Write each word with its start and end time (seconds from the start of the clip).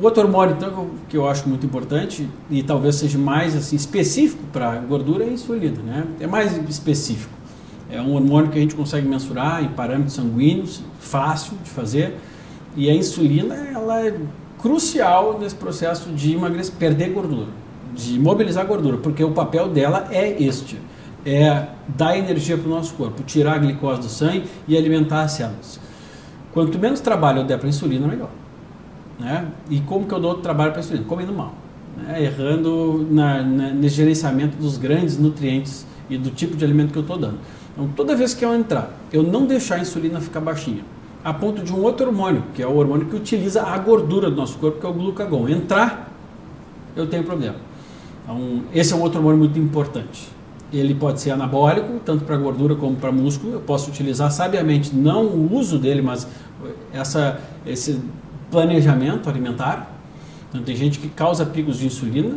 O 0.00 0.04
outro 0.04 0.22
hormônio 0.22 0.56
então, 0.56 0.92
que 1.10 1.16
eu 1.16 1.28
acho 1.28 1.46
muito 1.46 1.66
importante 1.66 2.26
e 2.50 2.62
talvez 2.62 2.94
seja 2.94 3.18
mais 3.18 3.54
assim 3.54 3.76
específico 3.76 4.42
para 4.50 4.76
gordura 4.76 5.24
é 5.24 5.28
a 5.28 5.30
insulina, 5.30 5.82
né? 5.82 6.06
É 6.18 6.26
mais 6.26 6.56
específico. 6.66 7.30
É 7.90 8.00
um 8.00 8.14
hormônio 8.14 8.50
que 8.50 8.56
a 8.56 8.62
gente 8.62 8.74
consegue 8.74 9.06
mensurar 9.06 9.62
em 9.62 9.68
parâmetros 9.68 10.14
sanguíneos, 10.14 10.82
fácil 11.00 11.52
de 11.62 11.68
fazer. 11.68 12.16
E 12.74 12.88
a 12.88 12.94
insulina 12.94 13.54
ela 13.54 14.00
é 14.00 14.18
crucial 14.58 15.38
nesse 15.38 15.56
processo 15.56 16.08
de 16.12 16.32
emagrecer, 16.32 16.76
perder 16.76 17.10
gordura, 17.10 17.48
de 17.94 18.18
mobilizar 18.18 18.66
gordura, 18.66 18.96
porque 18.96 19.22
o 19.22 19.32
papel 19.32 19.68
dela 19.68 20.08
é 20.10 20.42
este: 20.42 20.78
é 21.26 21.66
dar 21.88 22.16
energia 22.16 22.56
para 22.56 22.66
o 22.66 22.70
nosso 22.70 22.94
corpo, 22.94 23.22
tirar 23.24 23.56
a 23.56 23.58
glicose 23.58 24.00
do 24.00 24.08
sangue 24.08 24.44
e 24.66 24.78
alimentar 24.78 25.24
as 25.24 25.32
células. 25.32 25.78
Quanto 26.54 26.78
menos 26.78 27.00
trabalho 27.00 27.40
eu 27.40 27.44
der 27.44 27.58
para 27.58 27.66
a 27.66 27.68
insulina, 27.68 28.06
melhor. 28.06 28.39
Né? 29.20 29.46
E 29.68 29.80
como 29.80 30.06
que 30.06 30.14
eu 30.14 30.18
dou 30.18 30.36
trabalho 30.36 30.72
para 30.72 30.80
insulina? 30.80 31.04
Comendo 31.06 31.32
mal, 31.32 31.52
né? 31.96 32.24
errando 32.24 33.06
na, 33.10 33.42
na, 33.42 33.70
nesse 33.70 33.96
gerenciamento 33.96 34.56
dos 34.56 34.78
grandes 34.78 35.18
nutrientes 35.18 35.86
e 36.08 36.16
do 36.16 36.30
tipo 36.30 36.56
de 36.56 36.64
alimento 36.64 36.90
que 36.90 36.98
eu 36.98 37.02
estou 37.02 37.18
dando. 37.18 37.38
Então, 37.72 37.88
toda 37.94 38.16
vez 38.16 38.32
que 38.32 38.44
eu 38.44 38.54
entrar, 38.54 38.90
eu 39.12 39.22
não 39.22 39.44
deixar 39.44 39.76
a 39.76 39.80
insulina 39.80 40.20
ficar 40.20 40.40
baixinha, 40.40 40.82
a 41.22 41.34
ponto 41.34 41.62
de 41.62 41.70
um 41.70 41.82
outro 41.82 42.06
hormônio, 42.06 42.42
que 42.54 42.62
é 42.62 42.66
o 42.66 42.74
hormônio 42.74 43.06
que 43.06 43.14
utiliza 43.14 43.62
a 43.62 43.76
gordura 43.76 44.30
do 44.30 44.36
nosso 44.36 44.58
corpo, 44.58 44.80
que 44.80 44.86
é 44.86 44.88
o 44.88 44.92
glucagon, 44.92 45.48
entrar, 45.48 46.10
eu 46.96 47.06
tenho 47.06 47.22
problema. 47.22 47.56
Então, 48.24 48.62
esse 48.72 48.94
é 48.94 48.96
um 48.96 49.02
outro 49.02 49.18
hormônio 49.18 49.38
muito 49.38 49.58
importante. 49.58 50.28
Ele 50.72 50.94
pode 50.94 51.20
ser 51.20 51.32
anabólico, 51.32 52.00
tanto 52.04 52.24
para 52.24 52.36
gordura 52.36 52.74
como 52.74 52.96
para 52.96 53.12
músculo. 53.12 53.54
Eu 53.54 53.60
posso 53.60 53.90
utilizar 53.90 54.30
sabiamente, 54.30 54.94
não 54.94 55.26
o 55.26 55.54
uso 55.54 55.78
dele, 55.78 56.00
mas 56.00 56.26
essa, 56.92 57.40
esse 57.66 58.00
planejamento 58.50 59.28
alimentar. 59.28 59.88
Então, 60.48 60.62
tem 60.62 60.74
gente 60.76 60.98
que 60.98 61.08
causa 61.08 61.46
picos 61.46 61.78
de 61.78 61.86
insulina, 61.86 62.34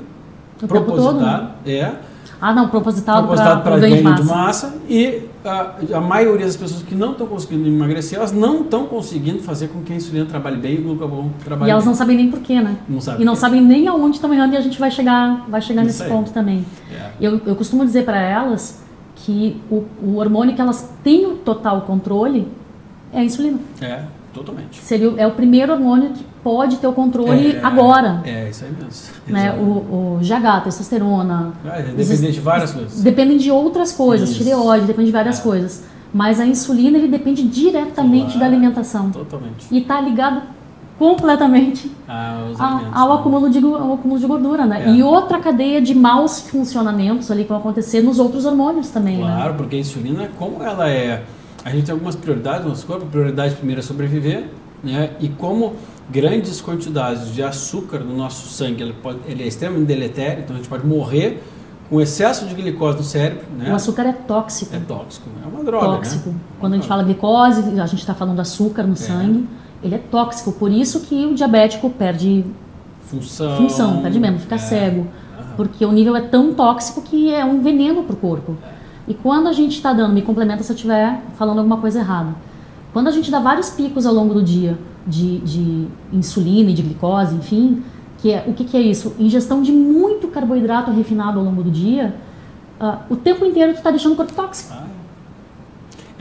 O 0.61 0.67
propositado, 0.67 1.13
todo, 1.17 1.25
né? 1.25 1.49
é, 1.65 1.91
Ah, 2.39 2.53
não, 2.53 2.67
propositado, 2.69 3.19
propositado 3.19 3.63
para 3.63 3.79
ganho 3.79 3.97
de 3.97 4.03
ganho 4.03 4.15
de 4.15 4.23
massa. 4.23 4.67
massa 4.67 4.75
e 4.87 5.23
a, 5.43 5.97
a 5.97 6.01
maioria 6.01 6.45
das 6.45 6.55
pessoas 6.55 6.83
que 6.83 6.93
não 6.93 7.13
estão 7.13 7.25
conseguindo 7.25 7.67
emagrecer, 7.67 8.17
elas 8.19 8.31
não 8.31 8.61
estão 8.61 8.85
conseguindo 8.85 9.39
fazer 9.41 9.69
com 9.69 9.81
que 9.81 9.91
a 9.93 9.95
insulina 9.95 10.25
trabalhe 10.25 10.57
bem 10.57 10.75
e 10.75 10.79
o 10.79 10.83
glucagon 10.83 11.29
trabalhe 11.43 11.69
E 11.69 11.71
elas 11.71 11.83
bem. 11.83 11.89
não 11.91 11.97
sabem 11.97 12.17
nem 12.17 12.29
porquê, 12.29 12.61
né? 12.61 12.77
Não 12.87 13.01
sabem 13.01 13.21
E 13.21 13.25
não 13.25 13.35
sabem 13.35 13.61
nem 13.61 13.87
aonde 13.87 14.17
estão 14.17 14.31
errando 14.33 14.53
e 14.53 14.57
a 14.57 14.61
gente 14.61 14.79
vai 14.79 14.91
chegar, 14.91 15.45
vai 15.49 15.61
chegar 15.61 15.81
Isso 15.81 15.87
nesse 15.87 16.03
aí. 16.03 16.09
ponto 16.09 16.31
também. 16.31 16.65
É. 16.91 17.09
Eu, 17.19 17.41
eu 17.45 17.55
costumo 17.55 17.83
dizer 17.83 18.05
para 18.05 18.21
elas 18.21 18.83
que 19.15 19.59
o, 19.71 19.83
o 20.03 20.17
hormônio 20.17 20.53
que 20.55 20.61
elas 20.61 20.89
têm 21.03 21.25
o 21.25 21.35
total 21.37 21.81
controle 21.81 22.47
é 23.11 23.19
a 23.19 23.23
insulina. 23.23 23.57
É, 23.81 24.03
totalmente. 24.33 24.79
Seria, 24.81 25.13
é 25.17 25.27
o 25.27 25.31
primeiro 25.31 25.73
hormônio 25.73 26.09
que 26.11 26.23
pode 26.43 26.77
ter 26.77 26.87
o 26.87 26.93
controle 26.93 27.55
É, 27.55 27.59
agora. 27.63 28.21
É, 28.25 28.49
isso 28.49 28.65
aí 28.65 28.71
mesmo. 28.71 29.13
Né? 29.27 29.45
Exato. 29.47 29.59
O, 29.61 30.17
o 30.17 30.19
GH, 30.21 30.63
testosterona, 30.63 31.53
Ah, 31.65 31.79
é 31.79 31.83
dependente 31.83 32.31
de 32.33 32.39
várias 32.39 32.71
coisas. 32.71 33.01
dependem 33.01 33.37
de 33.37 33.51
outras 33.51 33.91
coisas, 33.91 34.29
Isso. 34.29 34.39
tireoide, 34.43 34.85
depende 34.85 35.07
de 35.07 35.13
várias 35.13 35.39
É. 35.39 35.43
coisas. 35.43 35.83
Mas 36.13 36.39
a 36.39 36.45
insulina 36.45 36.97
ele 36.97 37.07
depende 37.07 37.43
diretamente 37.43 38.25
Claro. 38.33 38.39
da 38.39 38.45
alimentação. 38.45 39.09
Totalmente. 39.09 39.65
E 39.71 39.79
está 39.79 39.99
ligado 39.99 40.41
completamente 40.99 41.91
Ah, 42.07 42.47
a- 42.59 42.99
ao, 43.01 43.09
né? 43.09 43.15
acúmulo 43.15 43.49
de, 43.49 43.57
ao 43.59 43.93
acúmulo 43.93 44.19
de 44.19 44.27
gordura, 44.27 44.65
né? 44.65 44.83
É. 44.85 44.89
E 44.91 45.03
outra 45.03 45.39
cadeia 45.39 45.81
de 45.81 45.93
maus 45.95 46.39
funcionamentos 46.41 47.29
ali 47.31 47.43
que 47.43 47.49
vão 47.49 47.57
acontecer 47.57 48.01
nos 48.01 48.19
outros 48.19 48.45
hormônios 48.45 48.89
também, 48.89 49.17
né? 49.17 49.23
Claro, 49.35 49.53
porque 49.55 49.75
a 49.75 49.79
insulina, 49.79 50.29
como 50.37 50.61
ela 50.63 50.87
é. 50.89 51.23
A 51.63 51.69
gente 51.69 51.85
tem 51.85 51.93
algumas 51.93 52.15
prioridades 52.15 52.63
no 52.63 52.69
nosso 52.69 52.85
corpo. 52.85 53.05
A 53.05 53.07
prioridade 53.07 53.55
primeira 53.55 53.81
é 53.81 53.83
sobreviver, 53.83 54.49
né? 54.83 55.11
E 55.19 55.29
como 55.29 55.73
grandes 56.09 56.61
quantidades 56.61 57.33
de 57.33 57.41
açúcar 57.41 57.99
no 57.99 58.15
nosso 58.15 58.49
sangue, 58.49 58.83
ele, 58.83 58.93
pode, 58.93 59.19
ele 59.25 59.43
é 59.43 59.47
extremamente 59.47 59.87
deletério, 59.87 60.43
então 60.43 60.55
a 60.55 60.59
gente 60.59 60.67
pode 60.67 60.85
morrer 60.85 61.41
com 61.89 62.01
excesso 62.01 62.45
de 62.45 62.55
glicose 62.55 62.97
no 62.97 63.03
cérebro, 63.03 63.45
né? 63.57 63.71
O 63.71 63.75
açúcar 63.75 64.03
é 64.03 64.13
tóxico. 64.13 64.75
É 64.75 64.79
tóxico, 64.79 65.29
é 65.43 65.47
uma 65.47 65.63
droga, 65.63 65.85
tóxico. 65.85 66.29
né? 66.29 66.35
Quando 66.59 66.73
a 66.73 66.75
gente 66.77 66.87
fala 66.87 67.03
glicose, 67.03 67.79
a 67.79 67.85
gente 67.85 67.99
está 67.99 68.13
falando 68.13 68.39
açúcar 68.39 68.83
no 68.83 68.95
sangue, 68.95 69.47
ele 69.83 69.95
é 69.95 69.97
tóxico. 69.97 70.51
Por 70.51 70.71
isso 70.71 71.01
que 71.01 71.25
o 71.25 71.35
diabético 71.35 71.89
perde 71.89 72.45
Função. 73.01 73.57
função, 73.57 74.01
perde 74.01 74.19
mesmo, 74.19 74.39
fica 74.39 74.55
é. 74.55 74.57
cego. 74.57 75.07
Porque 75.55 75.85
o 75.85 75.91
nível 75.91 76.15
é 76.15 76.21
tão 76.21 76.53
tóxico 76.53 77.01
que 77.01 77.31
é 77.31 77.45
um 77.45 77.61
veneno 77.61 78.03
para 78.03 78.13
o 78.13 78.17
corpo. 78.17 78.57
E 79.07 79.13
quando 79.13 79.47
a 79.47 79.53
gente 79.53 79.73
está 79.73 79.91
dando, 79.91 80.13
me 80.13 80.21
complementa 80.21 80.63
se 80.63 80.71
eu 80.71 80.75
estiver 80.75 81.21
falando 81.37 81.59
alguma 81.59 81.77
coisa 81.77 81.99
errada. 81.99 82.35
Quando 82.93 83.07
a 83.07 83.11
gente 83.11 83.29
dá 83.29 83.39
vários 83.39 83.69
picos 83.69 84.05
ao 84.05 84.13
longo 84.13 84.33
do 84.33 84.43
dia 84.43 84.77
de, 85.05 85.39
de 85.39 85.87
insulina 86.11 86.69
e 86.69 86.73
de 86.73 86.81
glicose, 86.81 87.35
enfim, 87.35 87.83
que 88.19 88.31
é, 88.31 88.43
o 88.47 88.53
que, 88.53 88.63
que 88.63 88.77
é 88.77 88.81
isso? 88.81 89.15
Ingestão 89.19 89.61
de 89.61 89.71
muito 89.71 90.27
carboidrato 90.29 90.91
refinado 90.91 91.39
ao 91.39 91.45
longo 91.45 91.63
do 91.63 91.71
dia, 91.71 92.15
ah, 92.79 92.99
o 93.09 93.15
tempo 93.15 93.45
inteiro 93.45 93.73
tu 93.73 93.77
está 93.77 93.91
deixando 93.91 94.13
o 94.13 94.15
corpo 94.15 94.33
tóxico. 94.33 94.73
Ah, 94.73 94.85
é. 94.87 94.93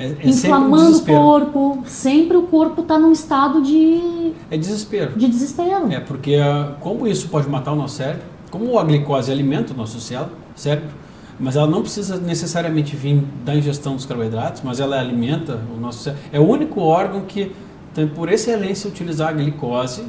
É, 0.04 0.06
é 0.06 0.08
sempre 0.10 0.26
um 0.26 0.30
inflamando 0.30 0.96
o 0.96 1.04
corpo, 1.04 1.82
sempre 1.86 2.36
o 2.36 2.42
corpo 2.42 2.80
está 2.80 2.98
num 2.98 3.12
estado 3.12 3.62
de, 3.62 4.32
É 4.50 4.56
desespero. 4.56 5.12
de 5.16 5.28
desespero. 5.28 5.92
É, 5.92 6.00
porque 6.00 6.34
ah, 6.36 6.74
como 6.80 7.06
isso 7.06 7.28
pode 7.28 7.48
matar 7.48 7.72
o 7.72 7.76
nosso 7.76 7.96
cérebro, 7.96 8.22
como 8.50 8.78
a 8.78 8.84
glicose 8.84 9.30
alimenta 9.30 9.72
o 9.72 9.76
nosso 9.76 10.00
cérebro, 10.00 10.32
cérebro, 10.56 10.90
mas 11.38 11.56
ela 11.56 11.66
não 11.66 11.82
precisa 11.82 12.16
necessariamente 12.16 12.94
vir 12.94 13.22
da 13.44 13.54
ingestão 13.54 13.96
dos 13.96 14.06
carboidratos, 14.06 14.62
mas 14.64 14.80
ela 14.80 14.98
alimenta 14.98 15.58
o 15.74 15.80
nosso 15.80 16.04
cérebro. 16.04 16.24
É 16.32 16.38
o 16.38 16.48
único 16.48 16.80
órgão 16.80 17.22
que 17.22 17.52
tem 17.94 18.06
por 18.06 18.30
excelência 18.30 18.88
utilizar 18.88 19.28
a 19.28 19.32
glicose, 19.32 20.04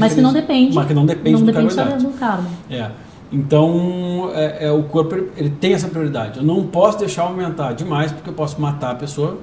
Mas 0.00 0.14
que 0.14 0.20
não 0.20 0.32
depende, 0.32 0.74
mas 0.74 0.86
que 0.86 0.94
não 0.94 1.06
depende 1.06 1.32
não 1.32 1.40
do 1.40 1.46
depende 1.46 1.74
carboidrato. 1.74 2.04
do 2.04 2.18
carbo. 2.18 2.48
É. 2.70 2.90
Então, 3.32 4.30
é, 4.34 4.66
é, 4.66 4.72
o 4.72 4.84
corpo 4.84 5.14
ele 5.36 5.50
tem 5.50 5.74
essa 5.74 5.88
prioridade. 5.88 6.38
Eu 6.38 6.44
não 6.44 6.64
posso 6.66 6.98
deixar 6.98 7.22
aumentar 7.22 7.72
demais 7.72 8.12
porque 8.12 8.30
eu 8.30 8.34
posso 8.34 8.60
matar 8.60 8.92
a 8.92 8.94
pessoa, 8.94 9.38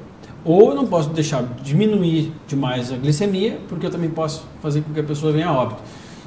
ou 0.45 0.69
eu 0.69 0.75
não 0.75 0.87
posso 0.87 1.09
deixar 1.09 1.43
diminuir 1.61 2.31
demais 2.47 2.91
a 2.91 2.95
glicemia 2.95 3.59
porque 3.67 3.85
eu 3.85 3.91
também 3.91 4.09
posso 4.09 4.45
fazer 4.61 4.81
com 4.81 4.93
que 4.93 4.99
a 4.99 5.03
pessoa 5.03 5.31
venha 5.31 5.47
a 5.47 5.53
óbito. 5.53 5.81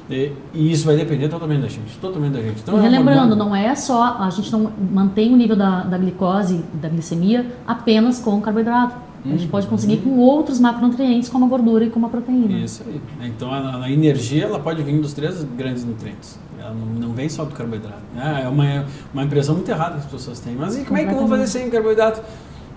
E, 0.09 0.31
e 0.53 0.71
isso 0.71 0.85
vai 0.85 0.95
depender 0.95 1.27
totalmente 1.29 1.61
da 1.61 1.67
gente, 1.67 1.97
totalmente 1.99 2.33
da 2.33 2.41
gente. 2.41 2.61
Então, 2.61 2.75
e 2.75 2.79
é 2.79 2.81
relembrando, 2.81 3.21
hormônio- 3.33 3.45
não 3.45 3.55
é 3.55 3.73
só, 3.75 4.17
a 4.19 4.29
gente 4.29 4.51
não 4.51 4.71
mantém 4.91 5.33
o 5.33 5.35
nível 5.37 5.55
da, 5.55 5.81
da 5.83 5.97
glicose, 5.97 6.63
da 6.73 6.87
glicemia, 6.89 7.45
apenas 7.67 8.19
com 8.19 8.39
carboidrato. 8.41 8.95
A 9.23 9.27
gente 9.29 9.45
Uhum. 9.45 9.49
pode 9.49 9.65
conseguir 9.65 9.97
com 9.97 10.19
outros 10.19 10.59
macronutrientes, 10.59 11.29
como 11.29 11.45
a 11.45 11.47
gordura 11.47 11.85
e 11.85 11.89
como 11.89 12.05
a 12.05 12.09
proteína. 12.09 12.59
Isso 12.59 12.83
aí. 12.85 13.01
Então 13.27 13.51
a, 13.51 13.83
a 13.85 13.91
energia 13.91 14.43
ela 14.43 14.59
pode 14.59 14.83
vir 14.83 15.01
dos 15.01 15.13
três 15.13 15.43
grandes 15.57 15.83
nutrientes. 15.83 16.37
Ela 16.59 16.75
não, 16.75 17.07
não 17.07 17.13
vem 17.15 17.27
só 17.27 17.43
do 17.43 17.51
carboidrato. 17.55 17.97
né? 18.13 18.41
É 18.45 18.47
uma, 18.47 18.85
uma 19.11 19.23
impressão 19.23 19.55
muito 19.55 19.69
errada 19.69 19.93
que 19.93 20.05
as 20.05 20.05
pessoas 20.05 20.39
têm. 20.39 20.53
Mas 20.55 20.77
e 20.77 20.83
como 20.83 20.99
é 20.99 21.05
que 21.05 21.11
eu 21.11 21.17
vou 21.17 21.27
fazer 21.27 21.47
sem 21.47 21.67
carboidrato? 21.71 22.21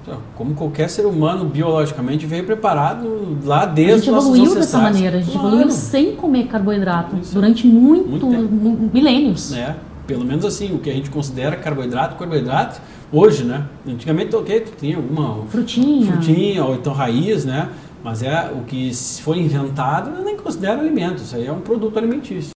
Então, 0.03 0.19
Como 0.37 0.55
qualquer 0.55 0.89
ser 0.89 1.05
humano 1.07 1.45
biologicamente 1.45 2.25
veio 2.27 2.45
preparado 2.45 3.37
lá 3.45 3.63
A 3.63 3.67
desde 3.67 4.07
gente 4.07 4.09
os 4.09 4.15
nossos 4.15 4.31
evoluiu 4.35 4.55
dessa 4.55 4.79
maneira, 4.79 5.19
a 5.19 5.21
gente 5.21 5.33
Claro. 5.33 5.49
evoluiu 5.49 5.71
sem 5.71 6.17
comer 6.17 6.47
carboidrato 6.47 7.17
Isso. 7.17 7.35
durante 7.35 7.67
muito, 7.67 8.09
Muito 8.09 8.27
milênios. 8.95 9.51
né? 9.51 9.77
Pelo 10.07 10.25
menos 10.25 10.45
assim, 10.47 10.75
o 10.75 10.79
que 10.79 10.89
a 10.89 10.95
gente 10.95 11.11
considera 11.11 11.55
carboidrato, 11.57 12.17
carboidrato, 12.17 12.81
hoje, 13.13 13.45
né? 13.45 13.65
Antigamente, 13.87 14.35
ok, 14.35 14.61
tu 14.61 14.73
tinha 14.79 14.97
alguma 14.97 15.45
Frutinha. 15.49 16.07
frutinha 16.13 16.65
ou 16.65 16.75
então 16.77 16.95
raiz, 16.95 17.45
né? 17.45 17.69
Mas 18.03 18.23
é 18.23 18.51
o 18.55 18.63
que 18.65 18.91
foi 19.23 19.39
inventado, 19.41 20.11
eu 20.17 20.25
nem 20.25 20.37
considero 20.37 20.81
alimento, 20.81 21.19
isso 21.19 21.37
aí 21.37 21.47
é 21.47 21.53
um 21.53 21.61
produto 21.61 21.99
alimentício. 21.99 22.53